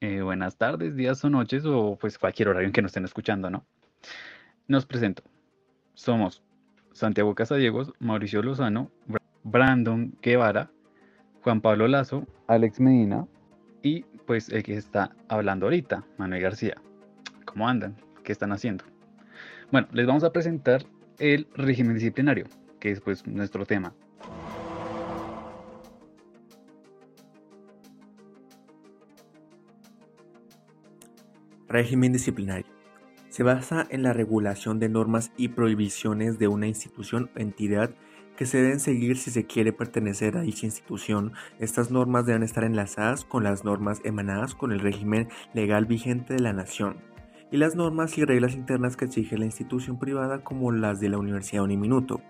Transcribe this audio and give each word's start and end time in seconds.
eh, 0.00 0.22
buenas 0.22 0.56
tardes, 0.56 0.96
días 0.96 1.22
o 1.24 1.30
noches 1.30 1.64
o 1.66 1.96
pues 2.00 2.18
cualquier 2.18 2.48
horario 2.48 2.66
en 2.66 2.72
que 2.72 2.82
nos 2.82 2.90
estén 2.90 3.04
escuchando, 3.04 3.50
¿no? 3.50 3.64
Nos 4.66 4.86
presento. 4.86 5.22
Somos 5.94 6.42
Santiago 6.92 7.34
Casadiegos, 7.34 7.92
Mauricio 7.98 8.42
Lozano, 8.42 8.90
Brandon 9.42 10.16
Guevara, 10.22 10.70
Juan 11.42 11.60
Pablo 11.60 11.86
Lazo, 11.86 12.26
Alex 12.46 12.80
Medina 12.80 13.26
y 13.82 14.02
pues 14.26 14.48
el 14.48 14.62
que 14.62 14.74
está 14.74 15.14
hablando 15.28 15.66
ahorita, 15.66 16.04
Manuel 16.16 16.42
García. 16.42 16.76
¿Cómo 17.44 17.68
andan? 17.68 17.96
¿Qué 18.24 18.32
están 18.32 18.52
haciendo? 18.52 18.84
Bueno, 19.70 19.88
les 19.92 20.06
vamos 20.06 20.24
a 20.24 20.32
presentar 20.32 20.84
el 21.18 21.46
régimen 21.54 21.94
disciplinario, 21.94 22.46
que 22.78 22.90
es 22.90 23.00
pues 23.00 23.26
nuestro 23.26 23.66
tema. 23.66 23.92
Régimen 31.70 32.12
disciplinario. 32.12 32.66
Se 33.28 33.44
basa 33.44 33.86
en 33.90 34.02
la 34.02 34.12
regulación 34.12 34.80
de 34.80 34.88
normas 34.88 35.30
y 35.36 35.50
prohibiciones 35.50 36.36
de 36.40 36.48
una 36.48 36.66
institución 36.66 37.30
o 37.36 37.38
entidad 37.38 37.94
que 38.36 38.44
se 38.44 38.60
deben 38.60 38.80
seguir 38.80 39.16
si 39.16 39.30
se 39.30 39.46
quiere 39.46 39.72
pertenecer 39.72 40.36
a 40.36 40.40
dicha 40.40 40.66
institución. 40.66 41.32
Estas 41.60 41.92
normas 41.92 42.26
deben 42.26 42.42
estar 42.42 42.64
enlazadas 42.64 43.24
con 43.24 43.44
las 43.44 43.64
normas 43.64 44.00
emanadas 44.02 44.56
con 44.56 44.72
el 44.72 44.80
régimen 44.80 45.28
legal 45.54 45.86
vigente 45.86 46.34
de 46.34 46.40
la 46.40 46.52
nación 46.52 46.96
y 47.52 47.56
las 47.56 47.76
normas 47.76 48.18
y 48.18 48.24
reglas 48.24 48.54
internas 48.54 48.96
que 48.96 49.04
exige 49.04 49.38
la 49.38 49.44
institución 49.44 49.96
privada 49.96 50.42
como 50.42 50.72
las 50.72 50.98
de 50.98 51.08
la 51.08 51.18
Universidad 51.18 51.62
Uniminuto. 51.62 52.20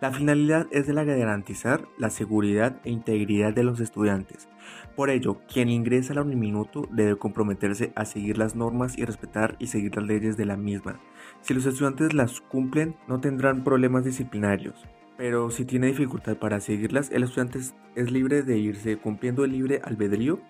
La 0.00 0.12
finalidad 0.12 0.66
es 0.70 0.86
de 0.86 0.94
la 0.94 1.04
garantizar 1.04 1.86
la 1.98 2.08
seguridad 2.08 2.80
e 2.84 2.90
integridad 2.90 3.52
de 3.52 3.64
los 3.64 3.80
estudiantes. 3.80 4.48
Por 4.96 5.10
ello, 5.10 5.42
quien 5.46 5.68
ingresa 5.68 6.14
a 6.14 6.16
la 6.16 6.22
Uniminuto 6.22 6.88
debe 6.90 7.16
comprometerse 7.16 7.92
a 7.96 8.06
seguir 8.06 8.38
las 8.38 8.56
normas 8.56 8.96
y 8.96 9.04
respetar 9.04 9.56
y 9.58 9.66
seguir 9.66 9.94
las 9.96 10.06
leyes 10.06 10.38
de 10.38 10.46
la 10.46 10.56
misma. 10.56 10.98
Si 11.42 11.52
los 11.52 11.66
estudiantes 11.66 12.14
las 12.14 12.40
cumplen, 12.40 12.96
no 13.08 13.20
tendrán 13.20 13.62
problemas 13.62 14.06
disciplinarios. 14.06 14.74
Pero 15.18 15.50
si 15.50 15.66
tiene 15.66 15.88
dificultad 15.88 16.38
para 16.38 16.60
seguirlas, 16.60 17.10
el 17.10 17.24
estudiante 17.24 17.58
es 17.94 18.10
libre 18.10 18.42
de 18.42 18.56
irse 18.56 18.96
cumpliendo 18.96 19.44
el 19.44 19.52
libre 19.52 19.82
albedrío 19.84 20.40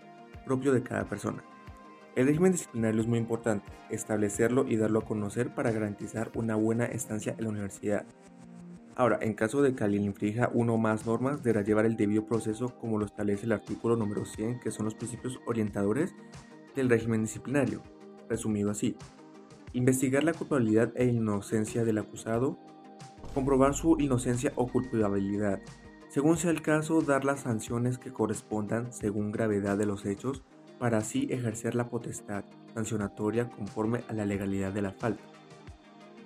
propio 0.47 0.73
de 0.73 0.85
cada 0.85 1.07
persona. 1.07 1.43
El 2.15 2.29
régimen 2.29 2.53
disciplinario 2.53 3.01
es 3.01 3.09
muy 3.09 3.19
importante, 3.19 3.73
establecerlo 3.89 4.65
y 4.69 4.77
darlo 4.77 5.01
a 5.01 5.05
conocer 5.05 5.53
para 5.55 5.73
garantizar 5.73 6.31
una 6.35 6.55
buena 6.55 6.85
estancia 6.85 7.35
en 7.37 7.45
la 7.45 7.51
universidad. 7.51 8.07
Ahora, 9.01 9.19
en 9.23 9.33
caso 9.33 9.63
de 9.63 9.75
que 9.75 9.83
alguien 9.83 10.05
infrija 10.05 10.51
uno 10.53 10.75
o 10.75 10.77
más 10.77 11.07
normas, 11.07 11.43
deberá 11.43 11.65
llevar 11.65 11.87
el 11.87 11.97
debido 11.97 12.27
proceso 12.27 12.77
como 12.79 12.99
lo 12.99 13.07
establece 13.07 13.47
el 13.47 13.53
artículo 13.53 13.97
número 13.97 14.27
100, 14.27 14.61
que 14.61 14.71
son 14.71 14.85
los 14.85 14.95
principios 14.95 15.41
orientadores 15.47 16.15
del 16.77 16.91
régimen 16.91 17.23
disciplinario. 17.23 17.83
Resumido 18.29 18.71
así, 18.71 18.99
investigar 19.73 20.23
la 20.23 20.35
culpabilidad 20.35 20.93
e 20.97 21.07
inocencia 21.07 21.83
del 21.83 21.97
acusado, 21.97 22.59
comprobar 23.33 23.73
su 23.73 23.97
inocencia 23.99 24.53
o 24.57 24.67
culpabilidad, 24.67 25.63
según 26.11 26.37
sea 26.37 26.51
el 26.51 26.61
caso, 26.61 27.01
dar 27.01 27.25
las 27.25 27.41
sanciones 27.41 27.97
que 27.97 28.13
correspondan 28.13 28.93
según 28.93 29.33
gravedad 29.33 29.79
de 29.79 29.87
los 29.87 30.05
hechos, 30.05 30.43
para 30.79 30.99
así 30.99 31.27
ejercer 31.31 31.75
la 31.75 31.89
potestad 31.89 32.45
sancionatoria 32.75 33.49
conforme 33.49 34.03
a 34.09 34.13
la 34.13 34.27
legalidad 34.27 34.75
de 34.75 34.83
la 34.83 34.93
falta. 34.93 35.40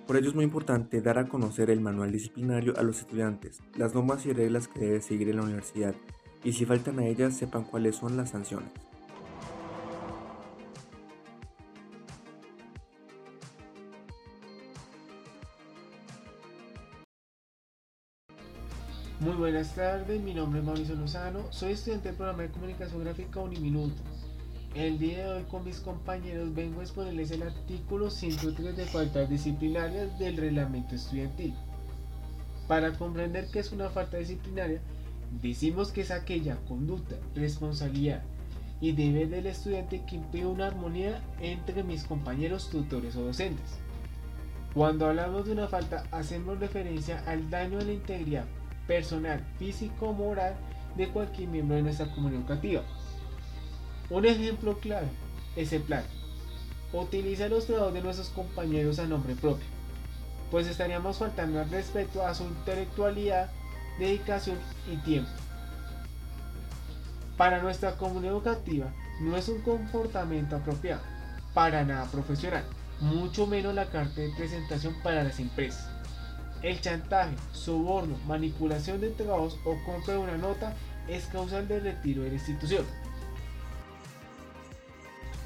Por 0.07 0.17
ello 0.17 0.29
es 0.29 0.35
muy 0.35 0.43
importante 0.43 1.01
dar 1.01 1.17
a 1.17 1.27
conocer 1.27 1.71
el 1.71 1.81
manual 1.81 2.11
disciplinario 2.11 2.77
a 2.77 2.83
los 2.83 2.99
estudiantes, 2.99 3.59
las 3.75 3.95
normas 3.95 4.23
y 4.27 4.33
reglas 4.33 4.67
que 4.67 4.79
debe 4.79 5.01
seguir 5.01 5.29
en 5.29 5.37
la 5.37 5.43
universidad, 5.43 5.95
y 6.43 6.53
si 6.53 6.63
faltan 6.63 6.99
a 6.99 7.07
ellas 7.07 7.35
sepan 7.35 7.63
cuáles 7.63 7.95
son 7.95 8.15
las 8.15 8.29
sanciones. 8.29 8.69
Muy 19.19 19.33
buenas 19.33 19.73
tardes, 19.73 20.21
mi 20.21 20.35
nombre 20.35 20.59
es 20.59 20.65
Mauricio 20.65 20.93
Lozano, 20.95 21.51
soy 21.51 21.71
estudiante 21.71 22.09
del 22.09 22.17
programa 22.17 22.43
de 22.43 22.51
comunicación 22.51 23.03
gráfica 23.03 23.39
Uniminuto. 23.39 24.03
El 24.75 24.99
día 24.99 25.19
de 25.19 25.33
hoy 25.35 25.43
con 25.43 25.63
mis 25.63 25.79
compañeros 25.79 26.53
vengo 26.53 26.81
a 26.81 26.83
exponerles 26.83 27.31
el 27.31 27.43
artículo 27.43 28.09
103 28.09 28.75
de 28.75 28.85
faltas 28.85 29.29
disciplinarias 29.29 30.19
del 30.19 30.35
reglamento 30.35 30.95
estudiantil. 30.95 31.53
Para 32.67 32.91
comprender 32.91 33.47
qué 33.53 33.59
es 33.59 33.71
una 33.71 33.89
falta 33.89 34.17
disciplinaria, 34.17 34.81
decimos 35.41 35.93
que 35.93 36.01
es 36.01 36.11
aquella 36.11 36.57
conducta, 36.67 37.15
responsabilidad 37.35 38.21
y 38.81 38.91
deber 38.91 39.29
del 39.29 39.45
estudiante 39.45 40.03
que 40.05 40.17
impide 40.17 40.45
una 40.45 40.67
armonía 40.67 41.21
entre 41.39 41.81
mis 41.83 42.03
compañeros 42.03 42.69
tutores 42.69 43.15
o 43.15 43.21
docentes. 43.21 43.79
Cuando 44.73 45.05
hablamos 45.05 45.45
de 45.45 45.53
una 45.53 45.69
falta, 45.69 46.03
hacemos 46.11 46.59
referencia 46.59 47.23
al 47.27 47.49
daño 47.49 47.79
a 47.79 47.83
la 47.83 47.93
integridad 47.93 48.45
personal, 48.87 49.39
físico 49.57 50.09
o 50.09 50.13
moral 50.13 50.57
de 50.97 51.07
cualquier 51.07 51.47
miembro 51.47 51.77
de 51.77 51.83
nuestra 51.83 52.11
comunidad 52.11 52.41
educativa 52.41 52.83
un 54.09 54.25
ejemplo 54.25 54.77
claro 54.79 55.07
es 55.55 55.73
el 55.73 55.81
plan. 55.81 56.03
Utiliza 56.93 57.47
los 57.47 57.65
trabajos 57.65 57.93
de 57.93 58.01
nuestros 58.01 58.29
compañeros 58.29 58.99
a 58.99 59.05
nombre 59.05 59.35
propio, 59.35 59.65
pues 60.51 60.67
estaríamos 60.67 61.17
faltando 61.17 61.59
al 61.59 61.69
respeto 61.69 62.25
a 62.25 62.33
su 62.33 62.43
intelectualidad, 62.43 63.49
dedicación 63.99 64.57
y 64.91 64.97
tiempo. 64.97 65.31
Para 67.37 67.61
nuestra 67.61 67.97
comunidad 67.97 68.33
educativa 68.33 68.93
no 69.19 69.35
es 69.35 69.49
un 69.49 69.61
comportamiento 69.61 70.55
apropiado, 70.55 71.01
para 71.53 71.83
nada 71.83 72.05
profesional, 72.11 72.63
mucho 73.01 73.47
menos 73.47 73.73
la 73.73 73.87
carta 73.87 74.21
de 74.21 74.31
presentación 74.37 74.95
para 75.03 75.23
las 75.23 75.39
empresas. 75.39 75.89
El 76.61 76.79
chantaje, 76.79 77.35
soborno, 77.51 78.17
manipulación 78.25 79.01
de 79.01 79.09
trabajos 79.09 79.57
o 79.65 79.75
compra 79.85 80.13
de 80.13 80.19
una 80.19 80.37
nota 80.37 80.73
es 81.07 81.25
causal 81.25 81.67
del 81.67 81.83
retiro 81.83 82.23
de 82.23 82.29
la 82.29 82.35
institución. 82.35 82.85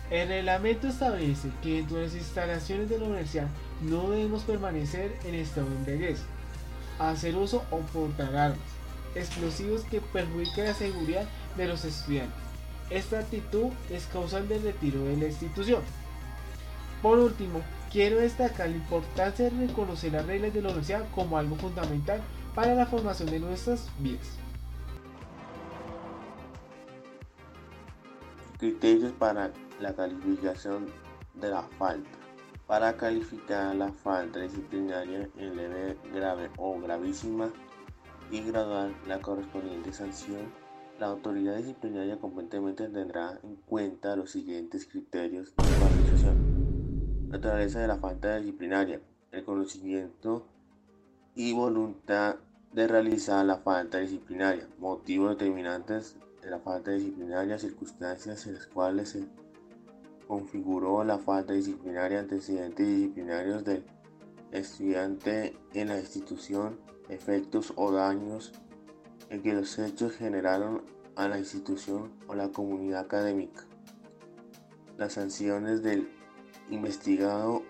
El 0.10 0.28
reglamento 0.28 0.88
establece 0.88 1.50
que 1.62 1.84
de 1.84 2.04
las 2.04 2.16
instalaciones 2.16 2.90
de 2.90 2.98
la 2.98 3.06
universidad 3.06 3.48
no 3.82 4.10
debemos 4.10 4.42
permanecer 4.42 5.16
en 5.24 5.36
estado 5.36 5.70
de 5.70 5.76
embriaguez, 5.76 6.22
hacer 6.98 7.36
uso 7.36 7.64
o 7.70 7.78
portar 7.80 8.36
armas, 8.36 8.60
explosivos 9.14 9.84
que 9.84 10.02
perjudiquen 10.02 10.66
la 10.66 10.74
seguridad 10.74 11.26
de 11.58 11.68
los 11.68 11.86
estudiantes. 11.86 12.40
Esta 12.90 13.20
actitud 13.20 13.68
es 13.92 14.08
causal 14.08 14.48
del 14.48 14.64
retiro 14.64 15.04
de 15.04 15.16
la 15.16 15.28
institución. 15.28 15.84
Por 17.04 17.20
último, 17.20 17.62
quiero 17.92 18.18
destacar 18.18 18.68
la 18.68 18.78
importancia 18.78 19.46
de 19.46 19.68
reconocer 19.68 20.14
las 20.14 20.26
reglas 20.26 20.56
de 20.56 20.62
la 20.64 20.70
universidad 20.70 21.06
como 21.14 21.38
algo 21.38 21.56
fundamental 21.56 22.22
para 22.56 22.74
la 22.74 22.88
formación 22.88 23.30
de 23.30 23.40
nuestras 23.40 23.88
vidas. 24.00 24.28
Criterios 28.60 29.14
para 29.14 29.54
la 29.80 29.96
calificación 29.96 30.88
de 31.36 31.50
la 31.50 31.64
falta. 31.64 32.10
Para 32.68 32.98
calificar 32.98 33.74
la 33.74 33.94
falta 33.94 34.42
disciplinaria 34.42 35.30
en 35.38 35.56
leve, 35.56 35.98
grave 36.14 36.50
o 36.58 36.78
gravísima 36.78 37.50
y 38.30 38.42
graduar 38.42 38.92
la 39.08 39.22
correspondiente 39.22 39.94
sanción, 39.94 40.52
la 41.00 41.08
autoridad 41.08 41.56
disciplinaria 41.56 42.20
competente 42.20 42.90
tendrá 42.90 43.40
en 43.44 43.56
cuenta 43.56 44.18
los 44.18 44.32
siguientes 44.32 44.86
criterios 44.86 45.56
de 45.56 45.64
La 46.26 46.34
Naturaleza 47.30 47.80
de 47.80 47.88
la 47.88 47.96
falta 47.96 48.36
disciplinaria, 48.36 49.00
el 49.32 49.46
conocimiento 49.46 50.46
y 51.34 51.54
voluntad 51.54 52.36
de 52.74 52.88
realizar 52.90 53.46
la 53.46 53.60
falta 53.60 54.00
disciplinaria, 54.00 54.68
motivos 54.80 55.38
determinantes 55.38 56.18
de 56.42 56.50
la 56.50 56.60
falta 56.60 56.92
disciplinaria, 56.92 57.58
circunstancias 57.58 58.48
en 58.48 58.56
las 58.56 58.68
cuales 58.68 59.10
se 59.10 59.28
configuró 60.28 61.04
la 61.04 61.18
falta 61.18 61.54
disciplinaria, 61.54 62.20
antecedentes 62.20 62.88
disciplinarios 62.88 63.64
del 63.64 63.84
estudiante 64.52 65.58
en 65.74 65.90
la 65.90 66.00
institución, 66.00 66.80
efectos 67.10 67.74
o 67.76 67.92
daños 67.92 68.54
en 69.30 69.42
que 69.42 69.54
los 69.54 69.78
hechos 69.80 70.14
generaron 70.14 70.84
a 71.16 71.28
la 71.28 71.38
institución 71.38 72.14
o 72.28 72.36
la 72.36 72.50
comunidad 72.50 73.02
académica. 73.02 73.66
Las 74.98 75.14
sanciones 75.14 75.84
del 75.84 76.10
investigado 76.70 77.64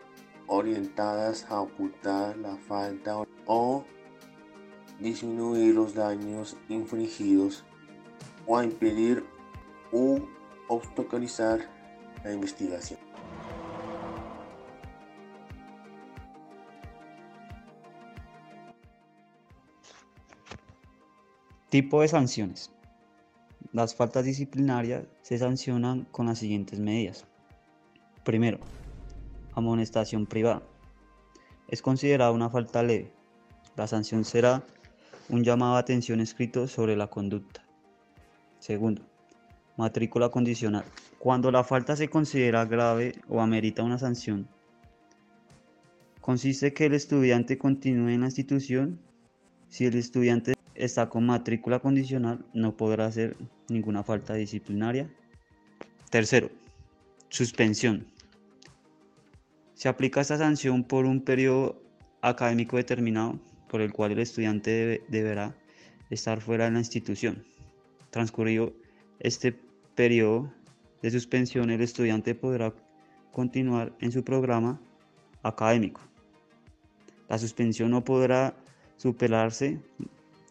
orientadas 0.47 1.45
a 1.49 1.61
ocultar 1.61 2.37
la 2.37 2.57
falta 2.57 3.23
o 3.45 3.85
disminuir 4.99 5.75
los 5.75 5.93
daños 5.93 6.57
infringidos 6.67 7.63
o 8.49 8.57
a 8.57 8.63
impedir 8.63 9.23
u 9.91 10.19
obstaculizar 10.67 11.59
la 12.23 12.33
investigación. 12.33 12.99
Tipo 21.69 22.01
de 22.01 22.07
sanciones. 22.07 22.71
Las 23.71 23.93
faltas 23.93 24.25
disciplinarias 24.25 25.05
se 25.21 25.37
sancionan 25.37 26.05
con 26.05 26.25
las 26.25 26.39
siguientes 26.39 26.79
medidas. 26.79 27.27
Primero, 28.23 28.57
amonestación 29.53 30.25
privada. 30.25 30.63
Es 31.67 31.83
considerada 31.83 32.31
una 32.31 32.49
falta 32.49 32.81
leve. 32.81 33.13
La 33.75 33.85
sanción 33.85 34.25
será 34.25 34.63
un 35.29 35.43
llamado 35.43 35.75
a 35.75 35.79
atención 35.79 36.19
escrito 36.19 36.67
sobre 36.67 36.95
la 36.95 37.05
conducta. 37.05 37.68
Segundo, 38.59 39.01
matrícula 39.77 40.29
condicional. 40.29 40.83
Cuando 41.17 41.51
la 41.51 41.63
falta 41.63 41.95
se 41.95 42.09
considera 42.09 42.65
grave 42.65 43.13
o 43.27 43.41
amerita 43.41 43.83
una 43.83 43.97
sanción, 43.97 44.47
consiste 46.21 46.73
que 46.73 46.85
el 46.85 46.93
estudiante 46.93 47.57
continúe 47.57 48.09
en 48.09 48.21
la 48.21 48.27
institución. 48.27 48.99
Si 49.69 49.85
el 49.85 49.95
estudiante 49.95 50.53
está 50.75 51.09
con 51.09 51.25
matrícula 51.25 51.79
condicional, 51.79 52.45
no 52.53 52.75
podrá 52.75 53.05
hacer 53.05 53.35
ninguna 53.69 54.03
falta 54.03 54.33
disciplinaria. 54.33 55.09
Tercero, 56.09 56.49
suspensión. 57.29 58.07
Se 59.73 59.87
aplica 59.87 60.21
esta 60.21 60.37
sanción 60.37 60.83
por 60.83 61.05
un 61.05 61.21
periodo 61.21 61.81
académico 62.21 62.77
determinado 62.77 63.39
por 63.69 63.81
el 63.81 63.93
cual 63.93 64.11
el 64.11 64.19
estudiante 64.19 65.03
deberá 65.07 65.55
estar 66.09 66.41
fuera 66.41 66.65
de 66.65 66.71
la 66.71 66.79
institución. 66.79 67.43
Transcurrido 68.09 68.73
este 69.19 69.59
periodo 69.95 70.51
de 71.01 71.11
suspensión, 71.11 71.69
el 71.69 71.81
estudiante 71.81 72.35
podrá 72.35 72.73
continuar 73.31 73.93
en 73.99 74.11
su 74.11 74.23
programa 74.23 74.79
académico. 75.43 76.01
La 77.27 77.37
suspensión 77.37 77.91
no 77.91 78.03
podrá 78.03 78.55
superarse 78.97 79.79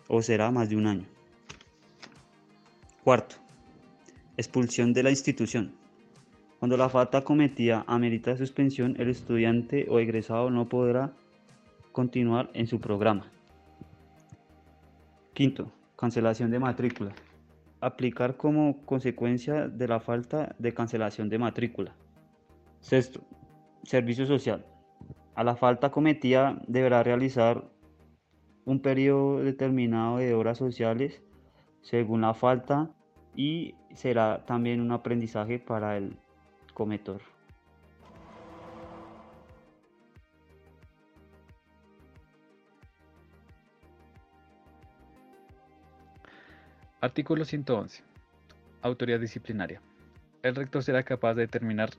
o 0.06 0.22
será 0.22 0.50
más 0.50 0.68
de 0.70 0.76
un 0.76 0.86
año. 0.86 1.06
Cuarto, 3.04 3.36
expulsión 4.36 4.92
de 4.92 5.02
la 5.02 5.10
institución. 5.10 5.74
Cuando 6.58 6.76
la 6.76 6.88
falta 6.88 7.22
cometida 7.22 7.84
amerita 7.86 8.36
suspensión, 8.36 8.96
el 8.98 9.10
estudiante 9.10 9.86
o 9.88 9.98
egresado 9.98 10.50
no 10.50 10.68
podrá 10.68 11.12
continuar 11.92 12.50
en 12.54 12.66
su 12.66 12.80
programa. 12.80 13.30
Quinto, 15.34 15.70
cancelación 15.96 16.50
de 16.50 16.58
matrícula. 16.58 17.14
Aplicar 17.80 18.36
como 18.36 18.84
consecuencia 18.84 19.68
de 19.68 19.88
la 19.88 20.00
falta 20.00 20.54
de 20.58 20.74
cancelación 20.74 21.28
de 21.28 21.38
matrícula. 21.38 21.94
Sexto, 22.80 23.20
servicio 23.84 24.26
social. 24.26 24.64
A 25.34 25.44
la 25.44 25.56
falta 25.56 25.90
cometida 25.90 26.60
deberá 26.66 27.02
realizar 27.02 27.64
un 28.64 28.80
periodo 28.80 29.38
determinado 29.42 30.18
de 30.18 30.34
horas 30.34 30.58
sociales 30.58 31.22
según 31.80 32.20
la 32.20 32.34
falta 32.34 32.90
y 33.34 33.74
será 33.94 34.44
también 34.44 34.80
un 34.80 34.92
aprendizaje 34.92 35.58
para 35.58 35.96
el 35.96 36.16
cometor. 36.74 37.22
Artículo 47.00 47.44
111. 47.44 48.02
Autoridad 48.82 49.20
disciplinaria. 49.20 49.80
El 50.42 50.56
rector 50.56 50.82
será 50.82 51.04
capaz 51.04 51.34
de 51.34 51.42
determinar 51.42 51.90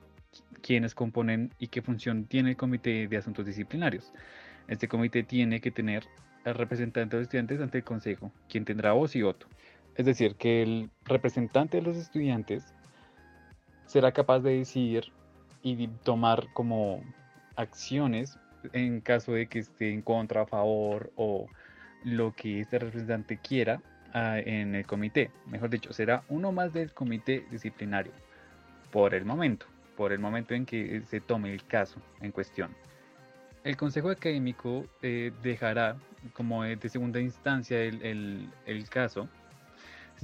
quiénes 0.60 0.94
componen 0.94 1.54
y 1.58 1.68
qué 1.68 1.80
función 1.80 2.26
tiene 2.26 2.50
el 2.50 2.56
comité 2.58 3.08
de 3.08 3.16
asuntos 3.16 3.46
disciplinarios. 3.46 4.12
Este 4.68 4.88
comité 4.88 5.22
tiene 5.22 5.62
que 5.62 5.70
tener 5.70 6.04
al 6.44 6.54
representante 6.54 7.16
de 7.16 7.20
los 7.20 7.28
estudiantes 7.28 7.62
ante 7.62 7.78
el 7.78 7.84
consejo, 7.84 8.30
quien 8.46 8.66
tendrá 8.66 8.92
voz 8.92 9.16
y 9.16 9.22
voto. 9.22 9.46
Es 9.94 10.04
decir, 10.04 10.34
que 10.34 10.62
el 10.62 10.90
representante 11.06 11.78
de 11.78 11.82
los 11.82 11.96
estudiantes 11.96 12.74
será 13.86 14.12
capaz 14.12 14.40
de 14.40 14.58
decidir 14.58 15.04
y 15.62 15.88
tomar 16.04 16.52
como 16.52 17.02
acciones 17.56 18.38
en 18.74 19.00
caso 19.00 19.32
de 19.32 19.46
que 19.46 19.60
esté 19.60 19.94
en 19.94 20.02
contra, 20.02 20.42
a 20.42 20.46
favor 20.46 21.10
o 21.16 21.46
lo 22.04 22.34
que 22.34 22.60
este 22.60 22.78
representante 22.78 23.38
quiera 23.38 23.80
en 24.14 24.74
el 24.74 24.86
comité. 24.86 25.30
Mejor 25.46 25.70
dicho, 25.70 25.92
será 25.92 26.22
uno 26.28 26.52
más 26.52 26.72
del 26.72 26.92
comité 26.92 27.44
disciplinario 27.50 28.12
por 28.90 29.14
el 29.14 29.24
momento, 29.24 29.66
por 29.96 30.12
el 30.12 30.18
momento 30.18 30.54
en 30.54 30.66
que 30.66 31.02
se 31.02 31.20
tome 31.20 31.52
el 31.52 31.64
caso 31.64 32.00
en 32.20 32.32
cuestión. 32.32 32.74
El 33.62 33.76
consejo 33.76 34.10
académico 34.10 34.86
eh, 35.02 35.32
dejará 35.42 35.96
como 36.32 36.64
de 36.64 36.88
segunda 36.88 37.20
instancia 37.20 37.80
el, 37.82 38.48
el 38.66 38.88
caso 38.88 39.28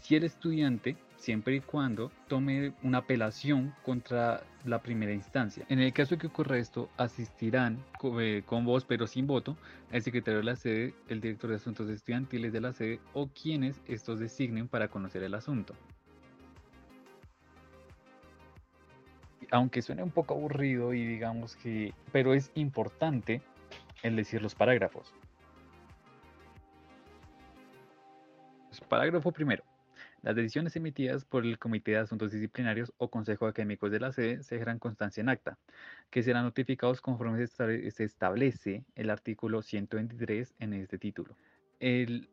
si 0.03 0.17
el 0.17 0.25
estudiante 0.25 0.97
siempre 1.17 1.57
y 1.57 1.61
cuando 1.61 2.11
tome 2.29 2.73
una 2.83 2.99
apelación 2.99 3.75
contra 3.85 4.43
la 4.65 4.83
primera 4.83 5.13
instancia. 5.13 5.65
En 5.69 5.81
el 5.81 5.93
caso 5.93 6.15
de 6.15 6.21
que 6.21 6.27
ocurra 6.27 6.59
esto, 6.59 6.89
asistirán 6.97 7.79
eh, 8.21 8.43
con, 8.47 8.65
voz 8.65 8.85
pero 8.85 9.07
sin 9.07 9.27
voto 9.27 9.57
el 9.91 10.03
secretario 10.03 10.39
de 10.39 10.45
la 10.45 10.57
sede, 10.57 10.95
el 11.09 11.21
director 11.21 11.51
de 11.51 11.57
asuntos 11.57 11.89
estudiantiles 11.89 12.53
de 12.53 12.61
la 12.61 12.73
sede 12.73 13.01
o 13.15 13.29
quienes 13.29 13.81
estos 13.87 14.19
designen 14.19 14.69
para 14.69 14.89
conocer 14.89 15.23
el 15.23 15.35
asunto. 15.35 15.75
Aunque 19.51 19.81
suene 19.81 20.03
un 20.03 20.11
poco 20.11 20.35
aburrido 20.35 20.93
y 20.93 21.07
digamos 21.07 21.57
que, 21.57 21.95
pero 22.11 22.35
es 22.35 22.51
importante 22.55 23.43
el 24.03 24.17
decir 24.17 24.43
los 24.43 24.55
parágrafos. 24.55 25.15
Parágrafo 28.89 29.33
primero. 29.33 29.65
Las 30.27 30.35
decisiones 30.35 30.75
emitidas 30.75 31.25
por 31.25 31.47
el 31.47 31.57
Comité 31.57 31.93
de 31.93 31.99
Asuntos 31.99 32.33
Disciplinarios 32.33 32.93
o 32.97 33.09
Consejo 33.09 33.47
Académicos 33.47 33.93
de 33.93 34.01
la 34.01 34.11
sede 34.11 34.43
se 34.43 34.57
dejarán 34.57 34.81
constancia 34.81 35.21
en 35.21 35.29
acta, 35.29 35.57
que 36.11 36.25
serán 36.25 36.43
notificados 36.43 37.01
conforme 37.01 37.47
se 37.47 38.03
establece 38.03 38.85
el 38.97 39.11
artículo 39.11 39.63
123 39.63 40.57
en 40.59 40.73
este 40.73 40.99
título. 40.99 41.37
El 41.79 42.29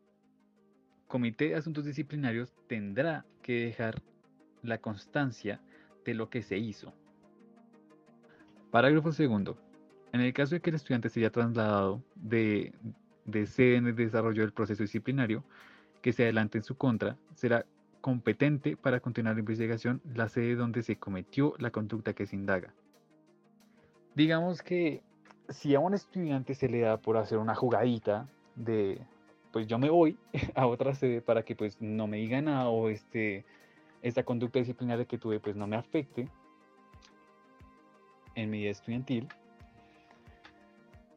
Comité 1.07 1.50
de 1.50 1.56
Asuntos 1.56 1.86
Disciplinarios 1.86 2.56
tendrá 2.66 3.28
que 3.44 3.66
dejar 3.66 4.01
la 4.63 4.80
constancia 4.80 5.62
de 6.04 6.16
lo 6.16 6.31
que 6.31 6.42
se 6.42 6.57
hizo. 6.57 6.95
Parágrafo 8.72 9.12
segundo. 9.12 9.56
En 10.13 10.22
el 10.22 10.34
caso 10.34 10.56
de 10.56 10.62
que 10.62 10.72
el 10.72 10.78
estudiante 10.78 11.10
se 11.10 11.19
haya 11.19 11.30
trasladado 11.30 12.04
de, 12.16 12.74
de 13.25 13.45
sede 13.45 13.75
en 13.75 13.86
el 13.86 13.95
desarrollo 13.95 14.42
del 14.42 14.51
proceso 14.51 14.81
disciplinario 14.81 15.45
que 16.01 16.12
se 16.12 16.24
adelante 16.24 16.57
en 16.57 16.63
su 16.63 16.75
contra, 16.75 17.18
será 17.36 17.66
competente 18.03 18.75
para 18.75 19.00
continuar 19.00 19.35
la 19.35 19.39
investigación 19.39 20.01
la 20.13 20.27
sede 20.27 20.55
donde 20.55 20.83
se 20.83 20.97
cometió 20.97 21.53
la 21.57 21.71
conducta 21.71 22.11
que 22.11 22.25
se 22.27 22.35
indaga. 22.35 22.73
Digamos 24.13 24.61
que 24.61 25.01
si 25.47 25.73
a 25.73 25.80
un 25.80 25.94
estudiante 25.94 26.54
se 26.54 26.68
le 26.68 26.81
da 26.81 26.97
por 26.97 27.16
hacer 27.16 27.37
una 27.37 27.56
jugadita 27.56 28.28
de, 28.57 28.99
pues 29.54 29.68
yo 29.68 29.80
me 29.80 29.89
voy 29.89 30.18
a 30.54 30.68
otra 30.68 30.94
sede 30.95 31.21
para 31.21 31.44
que 31.44 31.56
pues 31.56 31.80
no 31.80 32.06
me 32.07 32.18
diga 32.18 32.42
nada 32.42 32.68
o 32.68 32.89
este, 32.89 33.45
esta 34.01 34.23
conducta 34.23 34.59
disciplinaria 34.59 35.06
que 35.06 35.18
tuve 35.18 35.39
pues 35.39 35.56
no 35.56 35.66
me 35.66 35.78
afecte 35.78 36.28
en 38.35 38.49
mi 38.49 38.59
vida 38.59 38.71
estudiantil, 38.71 39.30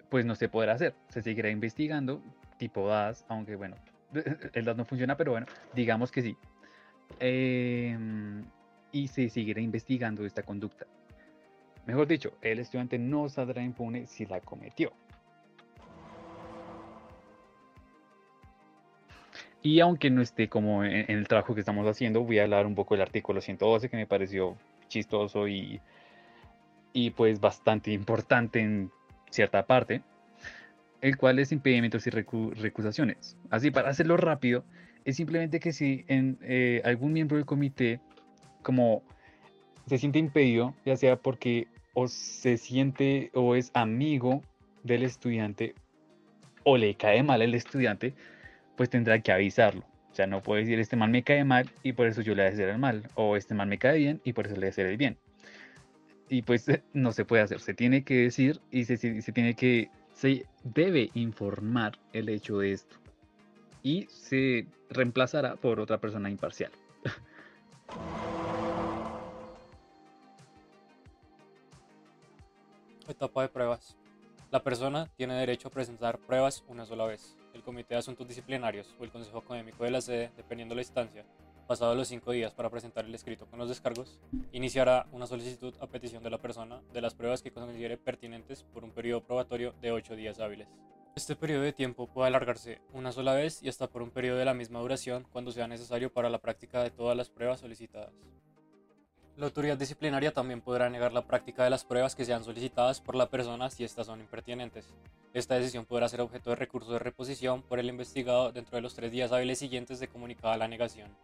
pues 0.08 0.24
no 0.24 0.36
se 0.36 0.48
podrá 0.48 0.74
hacer. 0.74 0.94
Se 1.08 1.20
seguirá 1.20 1.50
investigando, 1.50 2.22
tipo 2.58 2.86
DAS, 2.86 3.24
aunque 3.26 3.56
bueno, 3.56 3.74
el 4.52 4.64
DAS 4.64 4.76
no 4.76 4.84
funciona, 4.84 5.16
pero 5.16 5.32
bueno, 5.32 5.48
digamos 5.74 6.12
que 6.12 6.22
sí. 6.22 6.36
Em, 7.18 8.44
y 8.92 9.08
se 9.08 9.28
seguirá 9.28 9.60
investigando 9.60 10.24
esta 10.24 10.42
conducta. 10.42 10.86
Mejor 11.86 12.06
dicho, 12.06 12.32
el 12.42 12.58
estudiante 12.58 12.98
no 12.98 13.28
saldrá 13.28 13.62
impune 13.62 14.06
si 14.06 14.26
la 14.26 14.40
cometió. 14.40 14.92
Y 19.62 19.80
aunque 19.80 20.10
no 20.10 20.22
esté 20.22 20.48
como 20.48 20.84
en, 20.84 21.10
el 21.10 21.26
trabajo 21.26 21.54
que 21.54 21.60
estamos 21.60 21.86
haciendo, 21.86 22.22
voy 22.22 22.38
a 22.38 22.44
hablar 22.44 22.66
un 22.66 22.74
poco 22.74 22.94
del 22.94 23.02
artículo 23.02 23.40
112 23.40 23.88
que 23.88 23.96
me 23.96 24.06
pareció 24.06 24.56
chistoso 24.88 25.48
y, 25.48 25.80
y 26.92 27.10
pues 27.10 27.40
bastante 27.40 27.92
importante 27.92 28.60
en 28.60 28.90
cierta 29.30 29.66
parte, 29.66 30.02
el 31.00 31.16
cual 31.16 31.38
es 31.38 31.52
impedimentos 31.52 32.06
y 32.06 32.10
recusaciones. 32.10 33.36
Así, 33.50 33.70
para 33.70 33.90
hacerlo 33.90 34.16
rápido, 34.16 34.64
es 35.06 35.16
simplemente 35.16 35.60
que 35.60 35.72
si 35.72 36.04
en, 36.08 36.36
eh, 36.42 36.82
algún 36.84 37.12
miembro 37.12 37.36
del 37.36 37.46
comité 37.46 38.00
como 38.62 39.04
se 39.86 39.98
siente 39.98 40.18
impedido, 40.18 40.74
ya 40.84 40.96
sea 40.96 41.16
porque 41.16 41.68
o 41.94 42.08
se 42.08 42.58
siente 42.58 43.30
o 43.32 43.54
es 43.54 43.70
amigo 43.72 44.42
del 44.82 45.04
estudiante 45.04 45.76
o 46.64 46.76
le 46.76 46.96
cae 46.96 47.22
mal 47.22 47.40
el 47.40 47.54
estudiante, 47.54 48.14
pues 48.76 48.90
tendrá 48.90 49.20
que 49.20 49.30
avisarlo. 49.30 49.84
O 50.10 50.14
sea, 50.16 50.26
no 50.26 50.42
puede 50.42 50.62
decir 50.62 50.80
este 50.80 50.96
mal 50.96 51.10
me 51.10 51.22
cae 51.22 51.44
mal 51.44 51.70
y 51.84 51.92
por 51.92 52.08
eso 52.08 52.20
yo 52.20 52.34
le 52.34 52.42
voy 52.42 52.50
a 52.50 52.54
hacer 52.54 52.68
el 52.68 52.78
mal, 52.78 53.08
o 53.14 53.36
este 53.36 53.54
mal 53.54 53.68
me 53.68 53.78
cae 53.78 53.98
bien 53.98 54.20
y 54.24 54.32
por 54.32 54.46
eso 54.46 54.56
le 54.56 54.62
voy 54.62 54.66
a 54.66 54.70
hacer 54.70 54.86
el 54.86 54.96
bien. 54.96 55.16
Y 56.28 56.42
pues 56.42 56.66
no 56.92 57.12
se 57.12 57.24
puede 57.24 57.44
hacer, 57.44 57.60
se 57.60 57.74
tiene 57.74 58.02
que 58.02 58.22
decir 58.22 58.60
y 58.72 58.86
se, 58.86 58.96
se 58.96 59.32
tiene 59.32 59.54
que, 59.54 59.88
se 60.12 60.46
debe 60.64 61.10
informar 61.14 61.96
el 62.12 62.28
hecho 62.28 62.58
de 62.58 62.72
esto 62.72 63.05
y 63.86 64.06
se 64.10 64.66
reemplazará 64.90 65.54
por 65.54 65.78
otra 65.78 65.98
persona 65.98 66.28
imparcial. 66.28 66.72
Etapa 73.08 73.42
de 73.42 73.48
pruebas. 73.48 73.96
La 74.50 74.64
persona 74.64 75.08
tiene 75.16 75.34
derecho 75.34 75.68
a 75.68 75.70
presentar 75.70 76.18
pruebas 76.18 76.64
una 76.66 76.84
sola 76.84 77.06
vez. 77.06 77.36
El 77.54 77.62
Comité 77.62 77.94
de 77.94 78.00
Asuntos 78.00 78.26
Disciplinarios 78.26 78.92
o 78.98 79.04
el 79.04 79.12
Consejo 79.12 79.38
Académico 79.38 79.84
de 79.84 79.92
la 79.92 80.00
sede, 80.00 80.32
dependiendo 80.36 80.72
de 80.72 80.80
la 80.80 80.82
instancia, 80.82 81.24
pasados 81.68 81.96
los 81.96 82.08
cinco 82.08 82.32
días 82.32 82.52
para 82.52 82.70
presentar 82.70 83.04
el 83.04 83.14
escrito 83.14 83.46
con 83.46 83.60
los 83.60 83.68
descargos, 83.68 84.18
iniciará 84.50 85.06
una 85.12 85.28
solicitud 85.28 85.74
a 85.80 85.86
petición 85.86 86.24
de 86.24 86.30
la 86.30 86.38
persona 86.38 86.80
de 86.92 87.02
las 87.02 87.14
pruebas 87.14 87.40
que 87.40 87.52
considere 87.52 87.96
pertinentes 87.96 88.64
por 88.64 88.82
un 88.82 88.90
periodo 88.90 89.20
probatorio 89.20 89.74
de 89.80 89.92
ocho 89.92 90.16
días 90.16 90.40
hábiles. 90.40 90.66
Este 91.16 91.34
periodo 91.34 91.62
de 91.62 91.72
tiempo 91.72 92.08
puede 92.08 92.28
alargarse 92.28 92.82
una 92.92 93.10
sola 93.10 93.32
vez 93.32 93.62
y 93.62 93.70
hasta 93.70 93.88
por 93.88 94.02
un 94.02 94.10
periodo 94.10 94.36
de 94.36 94.44
la 94.44 94.52
misma 94.52 94.80
duración 94.80 95.26
cuando 95.32 95.50
sea 95.50 95.66
necesario 95.66 96.12
para 96.12 96.28
la 96.28 96.42
práctica 96.42 96.82
de 96.82 96.90
todas 96.90 97.16
las 97.16 97.30
pruebas 97.30 97.60
solicitadas. 97.60 98.12
La 99.38 99.46
autoridad 99.46 99.78
disciplinaria 99.78 100.34
también 100.34 100.60
podrá 100.60 100.90
negar 100.90 101.14
la 101.14 101.26
práctica 101.26 101.64
de 101.64 101.70
las 101.70 101.86
pruebas 101.86 102.14
que 102.14 102.26
sean 102.26 102.44
solicitadas 102.44 103.00
por 103.00 103.16
la 103.16 103.30
persona 103.30 103.70
si 103.70 103.82
estas 103.82 104.08
son 104.08 104.20
impertinentes. 104.20 104.92
Esta 105.32 105.54
decisión 105.54 105.86
podrá 105.86 106.06
ser 106.10 106.20
objeto 106.20 106.50
de 106.50 106.56
recurso 106.56 106.92
de 106.92 106.98
reposición 106.98 107.62
por 107.62 107.78
el 107.78 107.88
investigado 107.88 108.52
dentro 108.52 108.76
de 108.76 108.82
los 108.82 108.94
tres 108.94 109.10
días 109.10 109.32
hábiles 109.32 109.58
siguientes 109.58 109.98
de 109.98 110.08
comunicada 110.08 110.58
la 110.58 110.68
negación. 110.68 111.16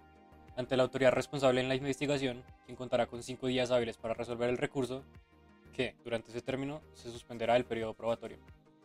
Ante 0.56 0.78
la 0.78 0.84
autoridad 0.84 1.12
responsable 1.12 1.60
en 1.60 1.68
la 1.68 1.74
investigación, 1.74 2.42
quien 2.64 2.76
contará 2.76 3.08
con 3.08 3.22
cinco 3.22 3.46
días 3.46 3.70
hábiles 3.70 3.98
para 3.98 4.14
resolver 4.14 4.48
el 4.48 4.56
recurso, 4.56 5.04
que, 5.74 5.96
durante 6.02 6.30
ese 6.30 6.40
término, 6.40 6.80
se 6.94 7.10
suspenderá 7.10 7.56
el 7.56 7.66
periodo 7.66 7.92
probatorio. 7.92 8.38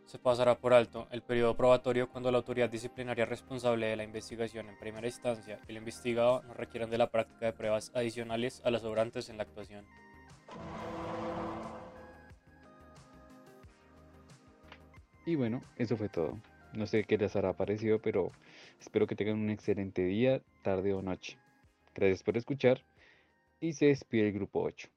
Se 0.07 0.17
pasará 0.17 0.57
por 0.57 0.73
alto 0.73 1.05
el 1.11 1.21
periodo 1.21 1.57
probatorio 1.57 2.09
cuando 2.09 2.31
la 2.31 2.37
autoridad 2.37 2.69
disciplinaria 2.69 3.25
responsable 3.25 3.87
de 3.87 3.97
la 3.97 4.05
investigación 4.05 4.69
en 4.69 4.79
primera 4.79 5.05
instancia 5.05 5.59
y 5.67 5.71
el 5.71 5.77
investigado 5.77 6.41
no 6.43 6.53
requieran 6.53 6.89
de 6.89 6.97
la 6.97 7.11
práctica 7.11 7.47
de 7.47 7.51
pruebas 7.51 7.91
adicionales 7.93 8.61
a 8.63 8.71
las 8.71 8.83
sobrantes 8.83 9.27
en 9.27 9.35
la 9.35 9.43
actuación. 9.43 9.85
Y 15.25 15.35
bueno, 15.35 15.61
eso 15.75 15.97
fue 15.97 16.07
todo. 16.07 16.39
No 16.71 16.87
sé 16.87 17.03
qué 17.03 17.17
les 17.17 17.35
hará 17.35 17.51
parecido, 17.51 17.99
pero 17.99 18.31
espero 18.79 19.07
que 19.07 19.15
tengan 19.15 19.37
un 19.37 19.49
excelente 19.49 20.05
día, 20.05 20.41
tarde 20.61 20.93
o 20.93 21.01
noche. 21.01 21.37
Gracias 21.93 22.23
por 22.23 22.37
escuchar 22.37 22.81
y 23.59 23.73
se 23.73 23.87
despide 23.87 24.27
el 24.27 24.33
grupo 24.35 24.61
8. 24.61 24.87